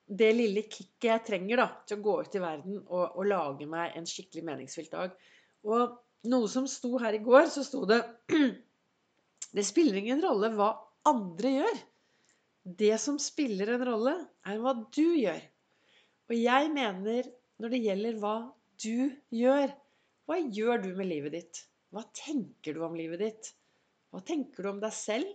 det 0.05 0.31
lille 0.33 0.63
kicket 0.65 1.05
jeg 1.11 1.23
trenger 1.27 1.61
da, 1.61 1.67
til 1.85 1.99
å 1.99 2.03
gå 2.07 2.15
ut 2.25 2.37
i 2.37 2.41
verden 2.41 2.79
og, 2.79 3.03
og 3.05 3.29
lage 3.29 3.67
meg 3.69 3.93
en 3.93 4.09
skikkelig 4.09 4.43
meningsfylt 4.49 4.95
dag. 4.97 5.13
Og 5.69 5.93
noe 6.31 6.49
som 6.49 6.65
sto 6.69 6.95
her 7.01 7.17
i 7.17 7.21
går, 7.21 7.45
så 7.53 7.63
sto 7.65 7.83
det 7.89 8.01
Det 9.55 9.63
spiller 9.63 10.01
ingen 10.01 10.19
rolle 10.25 10.49
hva 10.57 10.71
andre 11.09 11.51
gjør. 11.59 11.81
Det 12.65 12.95
som 13.01 13.17
spiller 13.21 13.75
en 13.75 13.85
rolle, 13.85 14.15
er 14.45 14.61
hva 14.61 14.73
du 14.95 15.05
gjør. 15.05 15.41
Og 16.31 16.35
jeg 16.39 16.71
mener 16.73 17.29
når 17.61 17.73
det 17.73 17.81
gjelder 17.83 18.21
hva 18.21 18.35
du 18.81 19.11
gjør 19.31 19.73
Hva 20.25 20.39
gjør 20.41 20.81
du 20.81 20.87
med 20.97 21.05
livet 21.05 21.35
ditt? 21.35 21.59
Hva 21.93 22.01
tenker 22.17 22.73
du 22.73 22.81
om 22.83 22.95
livet 22.97 23.21
ditt? 23.21 23.51
Hva 24.09 24.23
tenker 24.25 24.65
du 24.65 24.71
om 24.71 24.79
deg 24.81 24.93
selv? 24.97 25.29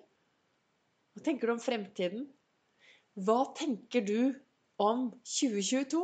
Hva 1.15 1.23
tenker 1.29 1.47
du 1.47 1.55
om 1.55 1.63
fremtiden? 1.63 2.25
Hva 3.15 3.39
tenker 3.55 4.03
du 4.03 4.35
om 4.83 5.07
2022? 5.23 6.03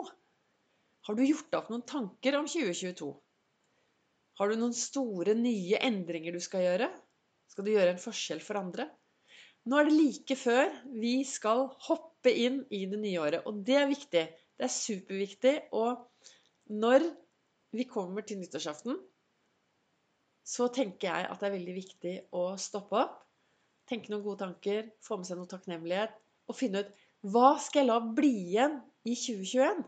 Har 1.08 1.18
du 1.18 1.24
gjort 1.26 1.58
opp 1.58 1.72
noen 1.72 1.82
tanker 1.90 2.38
om 2.38 2.46
2022? 2.50 3.10
Har 4.38 4.52
du 4.52 4.60
noen 4.60 4.74
store, 4.76 5.34
nye 5.38 5.82
endringer 5.82 6.34
du 6.36 6.42
skal 6.44 6.64
gjøre? 6.66 6.88
Skal 7.50 7.66
du 7.66 7.72
gjøre 7.74 7.96
en 7.96 8.02
forskjell 8.02 8.42
for 8.44 8.60
andre? 8.62 8.86
Nå 9.66 9.78
er 9.80 9.88
det 9.88 9.96
like 9.96 10.36
før 10.38 10.70
vi 10.94 11.18
skal 11.26 11.66
hoppe 11.88 12.30
inn 12.30 12.60
i 12.70 12.84
det 12.90 13.00
nye 13.02 13.22
året. 13.22 13.46
Og 13.50 13.64
det 13.66 13.78
er 13.80 13.90
viktig. 13.90 14.22
Det 14.56 14.66
er 14.66 14.72
superviktig. 14.72 15.54
Og 15.74 16.04
når 16.70 17.08
vi 17.74 17.86
kommer 17.90 18.22
til 18.26 18.38
nyttårsaften, 18.40 18.98
så 20.46 20.68
tenker 20.70 21.10
jeg 21.10 21.26
at 21.26 21.40
det 21.42 21.48
er 21.48 21.56
veldig 21.56 21.74
viktig 21.74 22.14
å 22.38 22.44
stoppe 22.62 23.00
opp, 23.00 23.18
tenke 23.90 24.12
noen 24.12 24.22
gode 24.22 24.44
tanker, 24.44 24.92
få 25.02 25.18
med 25.18 25.26
seg 25.26 25.40
noe 25.40 25.50
takknemlighet, 25.50 26.14
og 26.46 26.58
finne 26.58 26.84
ut 26.84 26.92
hva 27.26 27.56
skal 27.58 27.82
jeg 27.82 27.90
la 27.90 27.98
bli 28.14 28.30
igjen 28.44 28.78
i 29.02 29.16
2021? 29.18 29.82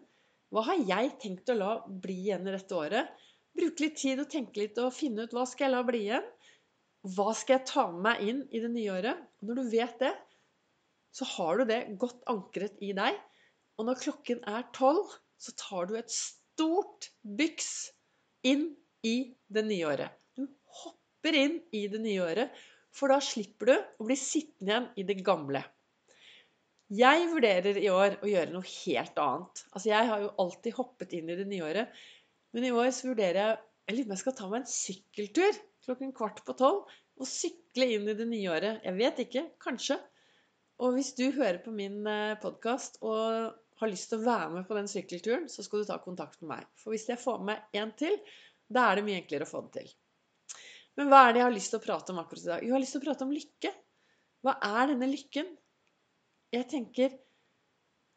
Hva 0.50 0.64
har 0.66 0.82
jeg 0.90 1.12
tenkt 1.23 1.52
å 1.52 1.58
la 1.58 1.73
bli 1.87 2.16
igjen 2.25 2.49
i 2.49 2.54
dette 2.54 2.75
året? 2.75 3.11
Bruke 3.54 3.85
litt 3.85 3.99
tid 4.00 4.23
og 4.23 4.30
tenke 4.32 4.58
litt 4.64 4.78
og 4.82 4.94
finne 4.97 5.26
ut 5.26 5.35
hva 5.37 5.44
skal 5.47 5.68
jeg 5.68 5.76
la 5.76 5.85
bli 5.87 6.02
igjen? 6.08 6.26
Hva 7.14 7.32
skal 7.36 7.58
jeg 7.58 7.68
ta 7.70 7.86
med 7.92 8.02
meg 8.04 8.24
inn 8.26 8.40
i 8.52 8.60
det 8.62 8.70
nye 8.72 8.96
året? 8.98 9.20
Når 9.46 9.60
du 9.60 9.70
vet 9.72 10.00
det, 10.02 10.12
så 11.14 11.26
har 11.36 11.58
du 11.58 11.68
det 11.68 11.80
godt 12.00 12.24
ankret 12.30 12.80
i 12.84 12.92
deg. 12.96 13.16
Og 13.78 13.88
når 13.88 14.02
klokken 14.02 14.42
er 14.50 14.66
tolv, 14.76 15.14
så 15.38 15.54
tar 15.58 15.88
du 15.88 15.94
et 15.98 16.12
stort 16.12 17.10
byks 17.22 17.70
inn 18.48 18.72
i 19.06 19.16
det 19.46 19.64
nye 19.68 19.86
året. 19.92 20.18
Du 20.34 20.44
hopper 20.82 21.38
inn 21.38 21.60
i 21.74 21.86
det 21.90 22.02
nye 22.02 22.24
året, 22.26 22.58
for 22.94 23.12
da 23.12 23.20
slipper 23.22 23.70
du 23.70 23.74
å 23.78 24.08
bli 24.08 24.16
sittende 24.18 24.72
igjen 24.72 24.88
i 24.98 25.06
det 25.08 25.20
gamle. 25.24 25.62
Jeg 26.98 27.28
vurderer 27.28 27.76
i 27.78 27.88
år 27.92 28.18
å 28.24 28.28
gjøre 28.30 28.52
noe 28.54 28.64
helt 28.64 29.18
annet. 29.20 29.64
Altså, 29.70 29.90
jeg 29.90 30.08
har 30.08 30.22
jo 30.24 30.34
alltid 30.44 30.76
hoppet 30.78 31.14
inn 31.18 31.28
i 31.28 31.36
det 31.36 31.44
nye 31.50 31.66
året. 31.66 31.98
Men 32.56 32.64
i 32.64 32.72
år 32.72 32.88
så 32.96 33.10
vurderer 33.10 33.42
jeg 33.44 33.64
Jeg 33.88 33.96
lurer 33.96 34.04
på 34.04 34.08
om 34.08 34.12
jeg 34.12 34.20
skal 34.20 34.34
ta 34.36 34.46
meg 34.48 34.58
en 34.58 34.66
sykkeltur 34.68 35.58
klokken 35.88 36.14
kvart 36.16 36.45
på 36.47 36.54
tolv. 36.61 36.85
Og 37.18 37.26
sykle 37.26 37.88
inn 37.97 38.07
i 38.07 38.14
det 38.14 38.28
nye 38.30 38.52
året. 38.54 38.85
Jeg 38.87 38.99
vet 39.00 39.25
ikke. 39.25 39.45
Kanskje. 39.64 39.99
Og 40.78 40.95
hvis 40.95 41.14
du 41.18 41.25
hører 41.35 41.59
på 41.64 41.73
min 41.75 42.04
eh, 42.07 42.37
podkast 42.38 43.00
og 43.02 43.57
har 43.78 43.90
lyst 43.90 44.11
til 44.11 44.21
å 44.21 44.26
være 44.26 44.50
med 44.57 44.66
på 44.68 44.76
den 44.78 44.90
sykkelturen, 44.90 45.49
så 45.50 45.64
skal 45.66 45.83
du 45.83 45.88
ta 45.88 45.99
kontakt 46.02 46.40
med 46.42 46.52
meg. 46.52 46.68
For 46.78 46.95
hvis 46.95 47.09
jeg 47.11 47.21
får 47.23 47.42
med 47.47 47.78
én 47.78 47.90
til, 47.99 48.14
da 48.71 48.88
er 48.88 48.99
det 48.99 49.07
mye 49.07 49.21
enklere 49.21 49.47
å 49.47 49.50
få 49.50 49.64
det 49.66 49.80
til. 49.80 49.92
Men 50.99 51.11
hva 51.11 51.25
er 51.25 51.35
det 51.35 51.42
jeg 51.42 51.47
har 51.47 51.54
lyst 51.54 51.73
til 51.75 51.78
å 51.78 51.85
prate 51.85 52.14
om 52.14 52.21
akkurat 52.23 52.45
i 52.45 52.50
dag? 52.50 52.62
Jo, 52.62 52.71
jeg 52.71 52.75
har 52.75 52.83
lyst 52.83 52.97
til 52.97 53.02
å 53.02 53.07
prate 53.07 53.26
om 53.26 53.35
lykke. 53.35 53.73
Hva 54.47 54.54
er 54.66 54.92
denne 54.92 55.11
lykken? 55.11 55.50
Jeg 56.54 56.66
tenker 56.71 57.16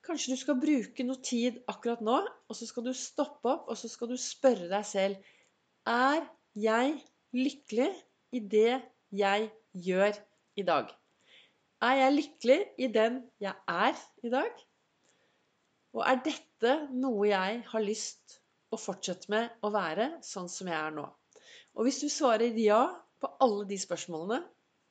kanskje 0.06 0.34
du 0.34 0.42
skal 0.42 0.58
bruke 0.62 1.06
noe 1.06 1.22
tid 1.25 1.60
akkurat 1.70 2.01
nå, 2.06 2.18
og 2.50 2.58
så 2.58 2.66
skal 2.70 2.88
du 2.88 2.94
stoppe 2.98 3.51
opp, 3.51 3.70
og 3.70 3.78
så 3.78 3.90
skal 3.92 4.10
du 4.10 4.18
spørre 4.22 4.70
deg 4.72 4.88
selv 4.88 5.34
Er 5.90 6.25
jeg 6.58 6.98
lykkelig 7.35 7.89
i 8.35 8.41
det 8.53 8.81
jeg 9.15 9.47
gjør 9.85 10.19
i 10.59 10.65
dag? 10.67 10.91
Er 11.81 11.97
jeg 11.97 12.15
lykkelig 12.17 12.59
i 12.77 12.91
den 12.93 13.21
jeg 13.41 13.55
er 13.67 14.03
i 14.23 14.31
dag? 14.33 14.51
Og 15.97 16.03
er 16.07 16.21
dette 16.23 16.75
noe 16.93 17.27
jeg 17.27 17.63
har 17.67 17.83
lyst 17.83 18.38
å 18.71 18.79
fortsette 18.79 19.31
med 19.33 19.63
å 19.65 19.71
være 19.73 20.11
sånn 20.23 20.50
som 20.51 20.69
jeg 20.71 20.77
er 20.77 20.93
nå? 20.95 21.07
Og 21.75 21.88
hvis 21.88 22.01
du 22.03 22.09
svarer 22.11 22.55
ja 22.59 22.83
på 23.21 23.29
alle 23.43 23.65
de 23.69 23.79
spørsmålene, 23.79 24.41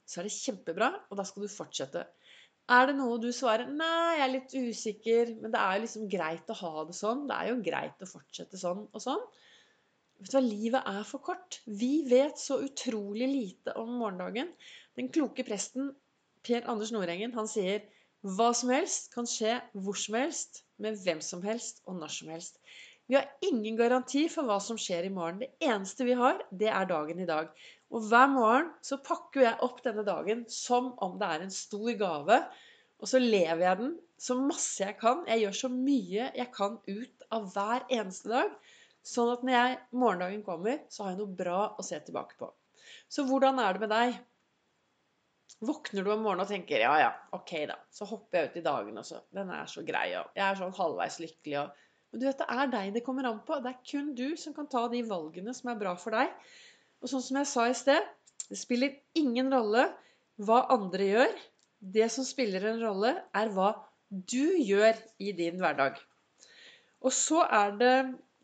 så 0.07 0.21
er 0.21 0.27
det 0.27 0.35
kjempebra, 0.35 0.91
og 1.09 1.21
da 1.21 1.27
skal 1.27 1.45
du 1.45 1.53
fortsette. 1.53 2.03
Er 2.71 2.87
det 2.87 2.97
noe 2.99 3.19
du 3.23 3.31
svarer 3.35 3.71
Nei, 3.71 4.17
jeg 4.17 4.25
er 4.25 4.33
litt 4.35 4.53
usikker, 4.55 5.33
men 5.43 5.55
det 5.55 5.61
er 5.61 5.77
jo 5.77 5.85
liksom 5.85 6.11
greit 6.11 6.51
å 6.51 6.59
ha 6.61 6.85
det 6.87 6.97
sånn. 6.99 7.25
Det 7.31 7.37
er 7.37 7.51
jo 7.51 7.63
greit 7.67 8.03
å 8.05 8.11
fortsette 8.11 8.61
sånn 8.61 8.85
og 8.87 9.03
sånn. 9.03 9.23
Vet 10.21 10.35
du 10.35 10.37
hva, 10.37 10.43
livet 10.45 10.89
er 10.91 11.05
for 11.09 11.25
kort. 11.25 11.61
Vi 11.65 12.03
vet 12.11 12.37
så 12.39 12.59
utrolig 12.61 13.29
lite 13.31 13.73
om 13.81 13.95
morgendagen. 14.03 14.51
Den 14.99 15.09
kloke 15.13 15.47
presten 15.49 15.95
Per 16.45 16.67
Anders 16.69 16.93
Nordengen, 16.93 17.33
han 17.37 17.49
sier 17.49 17.87
hva 18.21 18.51
som 18.57 18.73
helst 18.73 19.09
kan 19.15 19.29
skje 19.29 19.55
hvor 19.73 19.97
som 19.97 20.19
helst, 20.19 20.63
med 20.81 20.99
hvem 21.05 21.23
som 21.25 21.41
helst 21.45 21.81
og 21.87 21.97
når 22.03 22.13
som 22.13 22.33
helst. 22.33 22.61
Vi 23.09 23.17
har 23.17 23.31
ingen 23.43 23.79
garanti 23.81 24.27
for 24.31 24.47
hva 24.47 24.59
som 24.63 24.77
skjer 24.79 25.09
i 25.09 25.13
morgen. 25.13 25.41
Det 25.41 25.71
eneste 25.71 26.05
vi 26.07 26.17
har, 26.21 26.43
det 26.53 26.69
er 26.69 26.91
dagen 26.91 27.23
i 27.25 27.29
dag. 27.29 27.49
Og 27.91 28.05
hver 28.11 28.29
morgen 28.31 28.69
så 28.87 29.01
pakker 29.03 29.47
jeg 29.47 29.61
opp 29.67 29.81
denne 29.87 30.05
dagen 30.07 30.45
som 30.53 30.93
om 31.03 31.17
det 31.19 31.31
er 31.33 31.47
en 31.47 31.55
stor 31.55 31.89
gave. 31.99 32.39
Og 33.01 33.09
så 33.09 33.19
lever 33.25 33.65
jeg 33.65 33.81
den 33.81 33.97
så 34.21 34.37
masse 34.37 34.85
jeg 34.85 34.99
kan. 35.01 35.25
Jeg 35.33 35.47
gjør 35.47 35.59
så 35.63 35.73
mye 35.73 36.29
jeg 36.37 36.53
kan 36.55 36.77
ut 36.87 37.27
av 37.33 37.49
hver 37.57 37.89
eneste 37.89 38.31
dag. 38.31 38.53
Sånn 39.07 39.31
at 39.33 39.45
når 39.47 39.55
jeg, 39.55 39.77
morgendagen 39.97 40.43
kommer, 40.45 40.83
så 40.93 41.05
har 41.05 41.15
jeg 41.15 41.21
noe 41.23 41.37
bra 41.39 41.61
å 41.79 41.85
se 41.85 41.99
tilbake 42.05 42.37
på. 42.41 42.51
Så 43.11 43.25
hvordan 43.29 43.61
er 43.63 43.77
det 43.77 43.85
med 43.85 43.93
deg? 43.95 44.19
Våkner 45.67 46.07
du 46.07 46.13
om 46.13 46.23
morgenen 46.25 46.47
og 46.47 46.51
tenker 46.53 46.83
ja, 46.83 46.93
ja, 47.01 47.11
ok, 47.37 47.53
da. 47.69 47.77
Så 47.93 48.07
hopper 48.09 48.39
jeg 48.39 48.51
ut 48.51 48.59
i 48.61 48.65
dagen, 48.65 49.01
og 49.01 49.07
så 49.07 49.23
Den 49.35 49.51
er 49.53 49.69
så 49.69 49.85
grei, 49.85 50.07
og 50.21 50.37
jeg 50.37 50.45
er 50.47 50.61
sånn 50.61 50.77
halvveis 50.77 51.21
lykkelig, 51.23 51.65
og 51.65 51.87
Men 52.11 52.23
du 52.23 52.25
vet, 52.27 52.41
det 52.41 52.47
er 52.51 52.71
deg 52.73 52.95
det 52.97 53.05
kommer 53.07 53.27
an 53.29 53.37
på. 53.47 53.61
Det 53.63 53.71
er 53.71 53.83
kun 53.87 54.09
du 54.19 54.35
som 54.35 54.55
kan 54.55 54.67
ta 54.67 54.89
de 54.91 55.05
valgene 55.07 55.53
som 55.55 55.69
er 55.71 55.77
bra 55.79 55.93
for 55.95 56.17
deg. 56.17 56.33
Og 56.99 57.13
sånn 57.13 57.23
som 57.23 57.37
jeg 57.39 57.47
sa 57.47 57.67
i 57.71 57.77
sted, 57.79 58.09
det 58.49 58.59
spiller 58.59 58.97
ingen 59.15 59.53
rolle 59.55 59.85
hva 60.43 60.65
andre 60.75 61.07
gjør. 61.07 61.37
Det 61.79 62.09
som 62.11 62.27
spiller 62.27 62.67
en 62.67 62.83
rolle, 62.83 63.13
er 63.15 63.53
hva 63.55 63.69
du 64.11 64.57
gjør 64.59 64.99
i 65.23 65.31
din 65.39 65.61
hverdag. 65.63 66.01
Og 67.07 67.15
så 67.15 67.45
er 67.47 67.79
det 67.79 67.95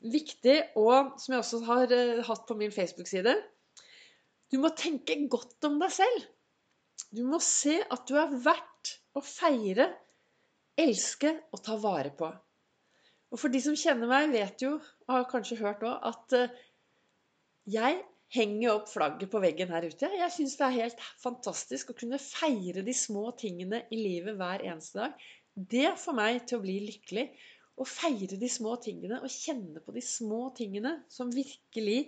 viktig, 0.04 0.56
og 0.78 1.16
som 1.20 1.34
jeg 1.34 1.42
også 1.42 1.60
har 1.66 1.92
eh, 1.94 2.24
hatt 2.26 2.46
på 2.48 2.56
min 2.58 2.74
Facebook-side 2.74 3.36
Du 4.52 4.58
må 4.62 4.70
tenke 4.78 5.16
godt 5.30 5.64
om 5.66 5.78
deg 5.80 5.92
selv. 5.94 6.26
Du 7.10 7.24
må 7.26 7.40
se 7.42 7.80
at 7.82 8.04
du 8.08 8.16
er 8.18 8.34
verdt 8.44 8.92
å 9.16 9.22
feire, 9.24 9.88
elske 10.76 11.32
og 11.54 11.62
ta 11.64 11.76
vare 11.80 12.12
på. 12.14 12.28
Og 13.32 13.40
for 13.40 13.52
de 13.52 13.60
som 13.64 13.76
kjenner 13.78 14.08
meg, 14.10 14.30
vet 14.34 14.62
jo, 14.62 14.76
og 15.06 15.12
har 15.12 15.26
kanskje 15.30 15.58
hørt 15.60 15.82
òg, 15.86 15.96
at 16.12 16.36
eh, 16.36 16.60
jeg 17.66 17.98
henger 18.34 18.72
opp 18.74 18.90
flagget 18.90 19.30
på 19.32 19.40
veggen 19.42 19.72
her 19.72 19.86
ute. 19.86 20.10
Jeg 20.18 20.34
syns 20.34 20.56
det 20.58 20.66
er 20.66 20.78
helt 20.80 21.02
fantastisk 21.22 21.90
å 21.90 21.98
kunne 21.98 22.20
feire 22.22 22.84
de 22.86 22.94
små 22.94 23.30
tingene 23.38 23.84
i 23.94 23.98
livet 24.00 24.38
hver 24.38 24.64
eneste 24.66 25.00
dag. 25.00 25.26
Det 25.56 25.94
får 25.98 26.16
meg 26.18 26.42
til 26.44 26.58
å 26.58 26.64
bli 26.64 26.80
lykkelig. 26.84 27.26
Å 27.76 27.84
feire 27.84 28.38
de 28.40 28.48
små 28.48 28.76
tingene 28.80 29.18
og 29.20 29.32
kjenne 29.32 29.82
på 29.84 29.92
de 29.92 30.02
små 30.04 30.46
tingene 30.56 30.94
som 31.12 31.32
virkelig 31.32 31.98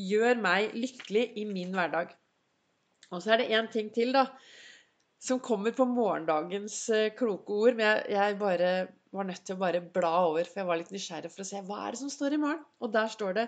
gjør 0.00 0.40
meg 0.42 0.74
lykkelig 0.76 1.24
i 1.40 1.46
min 1.48 1.72
hverdag. 1.72 2.12
Og 3.12 3.22
så 3.22 3.34
er 3.34 3.40
det 3.40 3.52
én 3.56 3.70
ting 3.72 3.90
til, 3.94 4.12
da, 4.16 4.26
som 5.22 5.40
kommer 5.44 5.72
på 5.76 5.86
morgendagens 5.88 6.76
eh, 6.92 7.12
kloke 7.16 7.56
ord. 7.56 7.78
Men 7.78 7.86
jeg, 7.86 8.16
jeg 8.16 8.38
bare 8.40 8.72
var 9.14 9.28
nødt 9.28 9.44
til 9.46 9.56
å 9.56 9.62
bare 9.62 9.82
bla 9.94 10.14
over, 10.26 10.48
for 10.48 10.60
jeg 10.60 10.70
var 10.70 10.80
litt 10.80 10.92
nysgjerrig 10.94 11.30
for 11.32 11.44
å 11.44 11.48
se 11.48 11.62
hva 11.68 11.84
er 11.84 11.94
det 11.94 12.02
som 12.02 12.12
står 12.12 12.36
i 12.36 12.42
morgen. 12.42 12.64
Og 12.82 12.92
der 12.94 13.12
står 13.12 13.38
det 13.38 13.46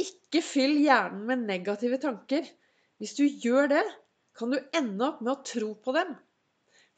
ikke 0.00 0.42
fyll 0.44 0.78
hjernen 0.80 1.26
med 1.28 1.44
negative 1.44 2.00
tanker. 2.02 2.48
Hvis 3.00 3.14
du 3.18 3.26
gjør 3.26 3.70
det, 3.74 3.84
kan 4.36 4.52
du 4.52 4.58
ende 4.76 5.06
opp 5.06 5.20
med 5.22 5.34
å 5.34 5.42
tro 5.46 5.74
på 5.84 5.94
dem. 5.96 6.14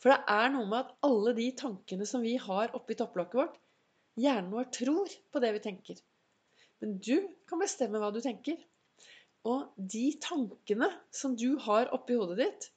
For 0.03 0.13
det 0.13 0.21
er 0.35 0.49
noe 0.55 0.67
med 0.67 0.81
at 0.81 0.95
alle 1.07 1.35
de 1.37 1.49
tankene 1.59 2.07
som 2.09 2.25
vi 2.25 2.37
har 2.41 2.73
oppi 2.79 2.97
topplokket 2.99 3.39
vårt 3.39 3.59
Hjernen 4.21 4.52
vår 4.52 4.69
tror 4.75 5.12
på 5.33 5.40
det 5.40 5.52
vi 5.57 5.62
tenker. 5.64 6.00
Men 6.83 6.99
du 7.00 7.28
kan 7.49 7.62
bestemme 7.62 8.00
hva 8.02 8.11
du 8.12 8.21
tenker. 8.25 8.59
Og 9.49 9.73
de 9.76 10.04
tankene 10.23 10.88
som 11.14 11.35
du 11.38 11.57
har 11.64 11.90
oppi 11.95 12.16
hodet 12.19 12.38
ditt, 12.42 12.69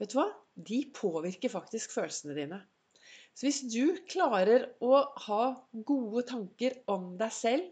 vet 0.00 0.12
du 0.12 0.18
hva? 0.18 0.28
De 0.54 0.80
påvirker 0.96 1.52
faktisk 1.52 1.94
følelsene 1.94 2.36
dine. 2.36 2.60
Så 3.34 3.46
hvis 3.46 3.60
du 3.72 3.94
klarer 4.10 4.66
å 4.82 5.04
ha 5.26 5.44
gode 5.86 6.24
tanker 6.28 6.80
om 6.90 7.14
deg 7.20 7.32
selv, 7.34 7.68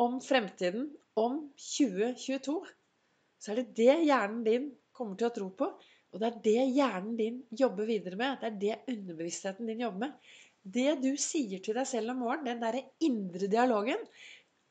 om 0.00 0.18
fremtiden, 0.24 0.88
om 1.20 1.42
2022, 1.60 2.56
så 3.40 3.52
er 3.52 3.60
det 3.60 3.76
det 3.78 3.96
hjernen 4.08 4.44
din 4.46 4.68
kommer 4.96 5.18
til 5.18 5.28
å 5.28 5.34
tro 5.36 5.48
på. 5.56 5.68
Og 6.10 6.20
det 6.20 6.28
er 6.30 6.38
det 6.44 6.62
hjernen 6.74 7.16
din 7.18 7.42
jobber 7.54 7.86
videre 7.88 8.18
med. 8.18 8.40
Det 8.40 8.48
er 8.48 8.60
det 8.64 8.94
underbevisstheten 8.96 9.68
din 9.70 9.84
jobber 9.84 10.08
med. 10.08 10.30
Det 10.62 10.98
du 11.00 11.14
sier 11.16 11.62
til 11.64 11.78
deg 11.78 11.88
selv 11.88 12.12
om 12.12 12.20
morgenen, 12.24 12.58
den 12.58 12.64
derre 12.64 12.82
indre 13.06 13.48
dialogen, 13.48 14.02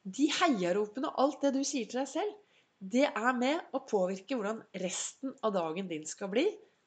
de 0.05 0.29
heiaropene 0.39 1.10
og 1.10 1.22
alt 1.24 1.41
det 1.46 1.53
du 1.58 1.63
sier 1.65 1.89
til 1.89 2.03
deg 2.03 2.12
selv, 2.12 2.36
det 2.79 3.08
er 3.10 3.34
med 3.36 3.75
å 3.75 3.81
påvirke 3.84 4.38
hvordan 4.38 4.62
resten 4.84 5.34
av 5.43 5.53
dagen 5.58 5.89
din 5.89 6.05
skal 6.08 6.31
bli, 6.31 6.46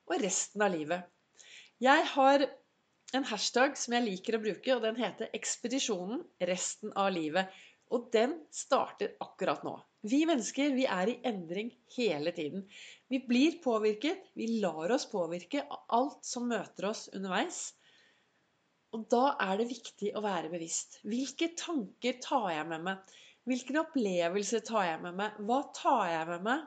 og 0.09 0.23
resten 0.23 0.64
av 0.64 0.73
livet. 0.73 1.04
Jeg 1.82 2.06
har 2.14 2.47
en 3.16 3.26
hashtag 3.28 3.76
som 3.76 3.97
jeg 3.97 4.06
liker 4.06 4.38
å 4.38 4.42
bruke, 4.42 4.73
og 4.76 4.87
den 4.87 4.97
heter 4.97 5.28
'Ekspedisjonen 5.35 6.23
resten 6.49 6.94
av 6.97 7.12
livet'. 7.12 7.50
Og 7.92 8.06
den 8.12 8.38
starter 8.49 9.12
akkurat 9.21 9.64
nå. 9.66 9.75
Vi 10.09 10.25
mennesker 10.25 10.73
vi 10.73 10.87
er 10.88 11.11
i 11.12 11.18
endring 11.28 11.68
hele 11.97 12.32
tiden. 12.32 12.64
Vi 13.11 13.21
blir 13.28 13.59
påvirket, 13.62 14.30
vi 14.35 14.47
lar 14.62 14.94
oss 14.94 15.04
påvirke 15.11 15.66
av 15.68 15.85
alt 15.99 16.25
som 16.25 16.49
møter 16.49 16.88
oss 16.88 17.11
underveis. 17.12 17.75
Og 18.92 19.06
da 19.12 19.22
er 19.40 19.56
det 19.61 19.70
viktig 19.70 20.11
å 20.16 20.22
være 20.25 20.50
bevisst. 20.52 20.99
Hvilke 21.08 21.52
tanker 21.56 22.18
tar 22.20 22.50
jeg 22.52 22.66
med 22.68 22.84
meg? 22.88 23.14
Hvilken 23.49 23.80
opplevelse 23.80 24.61
tar 24.68 24.84
jeg 24.90 25.00
med 25.02 25.16
meg? 25.18 25.38
Hva 25.49 25.62
tar 25.75 26.02
jeg 26.11 26.28
med 26.28 26.44
meg 26.46 26.66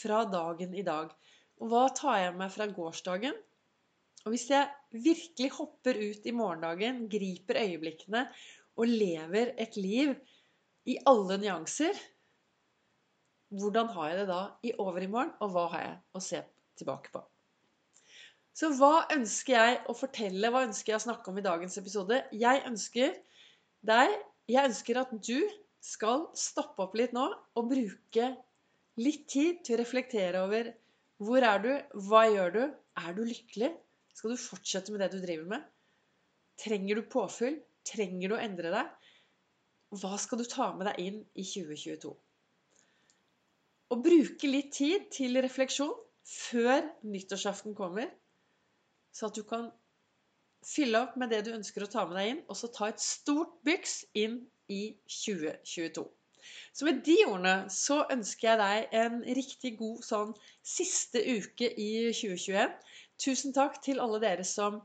fra 0.00 0.24
dagen 0.32 0.74
i 0.74 0.84
dag? 0.86 1.12
Og 1.60 1.70
hva 1.70 1.84
tar 1.94 2.18
jeg 2.18 2.34
med 2.34 2.42
meg 2.42 2.52
fra 2.56 2.66
gårsdagen? 2.74 3.38
Og 4.26 4.34
hvis 4.34 4.48
jeg 4.50 4.68
virkelig 5.06 5.52
hopper 5.56 5.96
ut 5.96 6.26
i 6.28 6.34
morgendagen, 6.36 7.06
griper 7.12 7.62
øyeblikkene 7.62 8.26
og 8.76 8.90
lever 8.90 9.54
et 9.60 9.78
liv 9.80 10.12
i 10.90 10.98
alle 11.08 11.38
nyanser. 11.40 11.96
Hvordan 13.50 13.94
har 13.94 14.10
jeg 14.10 14.20
det 14.20 14.28
da 14.30 14.42
i 14.66 14.74
overmorgen, 14.78 15.32
og 15.40 15.54
hva 15.54 15.68
har 15.72 15.86
jeg 15.86 15.98
å 16.14 16.22
se 16.24 16.42
tilbake 16.78 17.14
på? 17.14 17.22
Så 18.56 18.70
hva 18.76 19.06
ønsker 19.14 19.54
jeg 19.54 19.78
å 19.88 19.94
fortelle, 19.96 20.50
hva 20.50 20.64
ønsker 20.66 20.92
jeg 20.92 21.00
å 21.00 21.06
snakke 21.06 21.30
om 21.30 21.38
i 21.38 21.44
dagens 21.46 21.78
episode? 21.80 22.22
Jeg 22.34 22.64
ønsker 22.68 23.16
deg 23.86 24.16
Jeg 24.50 24.66
ønsker 24.66 24.98
at 24.98 25.12
du 25.22 25.38
skal 25.80 26.26
stoppe 26.36 26.82
opp 26.82 26.96
litt 26.98 27.14
nå 27.16 27.28
og 27.30 27.68
bruke 27.70 28.32
litt 29.00 29.28
tid 29.30 29.60
til 29.64 29.76
å 29.76 29.80
reflektere 29.80 30.42
over 30.42 30.72
hvor 31.22 31.44
er 31.44 31.62
du, 31.62 31.70
hva 32.08 32.24
gjør 32.26 32.54
du, 32.56 32.62
er 32.98 33.14
du 33.16 33.22
lykkelig? 33.28 33.70
Skal 34.16 34.34
du 34.34 34.40
fortsette 34.40 34.92
med 34.92 35.04
det 35.04 35.10
du 35.14 35.20
driver 35.22 35.46
med? 35.52 35.64
Trenger 36.60 36.98
du 36.98 37.06
påfyll? 37.12 37.60
Trenger 37.86 38.32
du 38.32 38.36
å 38.36 38.42
endre 38.42 38.72
deg? 38.74 38.90
Hva 40.00 40.18
skal 40.20 40.40
du 40.40 40.48
ta 40.48 40.70
med 40.76 40.88
deg 40.90 41.00
inn 41.04 41.22
i 41.38 41.44
2022? 41.46 42.12
Å 43.90 43.98
bruke 43.98 44.50
litt 44.50 44.74
tid 44.76 45.08
til 45.14 45.38
refleksjon 45.42 45.94
før 46.30 46.84
nyttårsaften 47.06 47.74
kommer, 47.78 48.10
så 49.12 49.28
at 49.28 49.36
du 49.36 49.42
kan 49.46 49.68
fylle 50.66 51.04
opp 51.06 51.16
med 51.20 51.30
det 51.32 51.44
du 51.46 51.52
ønsker 51.54 51.84
å 51.84 51.90
ta 51.90 52.06
med 52.08 52.18
deg 52.20 52.32
inn, 52.34 52.42
og 52.48 52.58
så 52.58 52.70
ta 52.72 52.88
et 52.90 53.02
stort 53.02 53.52
byks 53.66 54.02
inn 54.18 54.40
i 54.70 54.96
2022. 55.08 56.04
Så 56.72 56.84
med 56.86 57.02
de 57.04 57.26
ordene 57.26 57.68
så 57.72 58.06
ønsker 58.12 58.48
jeg 58.48 58.58
deg 58.60 58.88
en 59.02 59.16
riktig 59.38 59.78
god 59.80 60.04
sånn 60.06 60.34
siste 60.64 61.20
uke 61.20 61.68
i 61.68 62.12
2021. 62.16 62.70
Tusen 63.20 63.52
takk 63.56 63.74
til 63.84 64.00
alle 64.02 64.20
dere 64.22 64.44
som 64.48 64.80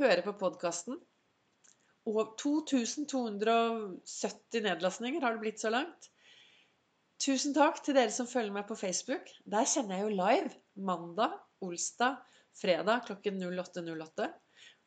hører 0.00 0.22
på 0.26 0.32
podkasten. 0.40 0.96
Og 2.06 2.36
2270 2.42 4.62
nedlastninger 4.66 5.20
har 5.22 5.32
det 5.34 5.42
blitt 5.42 5.60
så 5.62 5.70
langt. 5.74 6.02
Tusen 7.22 7.52
takk 7.56 7.76
til 7.82 7.94
dere 7.96 8.12
som 8.14 8.30
følger 8.30 8.54
meg 8.54 8.66
på 8.68 8.78
Facebook. 8.78 9.24
Der 9.48 9.64
kjenner 9.66 9.94
jeg 9.96 10.04
jo 10.04 10.18
live 10.18 10.50
mandag, 10.88 11.32
olsdag, 11.64 12.14
fredag 12.60 13.06
klokken 13.08 13.40
08.08. 13.42 14.28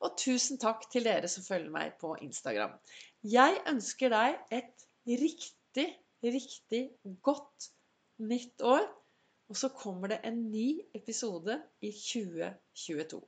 Og 0.05 0.15
tusen 0.19 0.59
takk 0.61 0.85
til 0.91 1.07
dere 1.07 1.27
som 1.31 1.43
følger 1.43 1.71
meg 1.73 1.97
på 1.99 2.13
Instagram. 2.23 2.77
Jeg 3.27 3.59
ønsker 3.67 4.13
deg 4.13 4.37
et 4.55 4.85
riktig, 5.19 5.87
riktig 6.23 6.83
godt 7.25 7.71
nytt 8.23 8.63
år. 8.63 8.87
Og 9.49 9.57
så 9.57 9.71
kommer 9.73 10.11
det 10.11 10.19
en 10.29 10.43
ny 10.51 10.77
episode 10.93 11.55
i 11.81 11.89
2022. 11.89 13.19